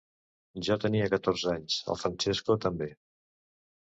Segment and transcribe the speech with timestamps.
[0.67, 2.87] Jo tenia catorze anys, el Francesco també.